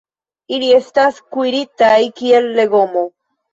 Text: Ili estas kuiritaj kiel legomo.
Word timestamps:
Ili 0.55 0.69
estas 0.77 1.19
kuiritaj 1.37 1.93
kiel 2.19 2.51
legomo. 2.61 3.07